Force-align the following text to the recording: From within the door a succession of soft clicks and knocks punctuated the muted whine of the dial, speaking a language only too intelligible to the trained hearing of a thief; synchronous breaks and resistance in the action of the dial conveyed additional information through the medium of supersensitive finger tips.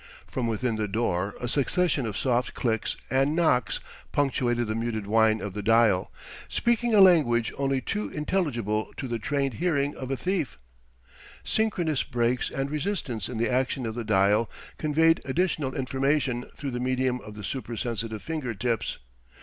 From 0.25 0.47
within 0.47 0.77
the 0.77 0.87
door 0.87 1.35
a 1.39 1.47
succession 1.47 2.07
of 2.07 2.17
soft 2.17 2.55
clicks 2.55 2.97
and 3.11 3.35
knocks 3.35 3.79
punctuated 4.11 4.65
the 4.65 4.73
muted 4.73 5.05
whine 5.05 5.39
of 5.41 5.53
the 5.53 5.61
dial, 5.61 6.11
speaking 6.49 6.95
a 6.95 6.99
language 6.99 7.53
only 7.59 7.81
too 7.81 8.09
intelligible 8.09 8.91
to 8.97 9.07
the 9.07 9.19
trained 9.19 9.53
hearing 9.61 9.95
of 9.95 10.09
a 10.09 10.17
thief; 10.17 10.57
synchronous 11.43 12.01
breaks 12.01 12.49
and 12.49 12.71
resistance 12.71 13.29
in 13.29 13.37
the 13.37 13.51
action 13.51 13.85
of 13.85 13.93
the 13.93 14.03
dial 14.03 14.49
conveyed 14.79 15.21
additional 15.23 15.75
information 15.75 16.49
through 16.57 16.71
the 16.71 16.79
medium 16.79 17.21
of 17.21 17.37
supersensitive 17.45 18.23
finger 18.23 18.55
tips. 18.55 18.97